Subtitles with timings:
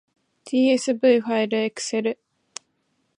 [0.45, 2.19] tsv ファイルエクセル